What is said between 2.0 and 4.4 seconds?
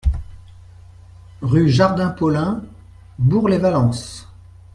Paulin, Bourg-lès-Valence